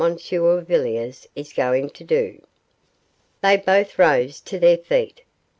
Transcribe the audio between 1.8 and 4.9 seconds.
to do.' They both rose to their